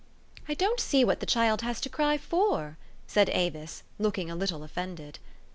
"I 0.49 0.55
don't 0.55 0.79
see 0.79 1.03
what 1.05 1.19
the 1.19 1.27
child 1.27 1.61
has 1.61 1.79
to 1.81 1.87
cry 1.87 2.17
for!" 2.17 2.79
said 3.07 3.29
Avis, 3.29 3.83
looking 3.99 4.31
a 4.31 4.35
little 4.35 4.63
offended. 4.63 5.19